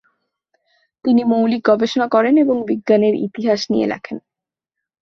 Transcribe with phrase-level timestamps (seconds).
[1.05, 4.17] তিনি মৌলিক গবেষণা করেন এবং বিজ্ঞানের ইতিহাস নিয়ে লেখেন।